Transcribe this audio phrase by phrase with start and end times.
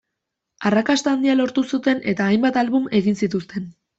[0.69, 3.71] Arrakasta handia lortu zuten eta hainbat album egin zituzten.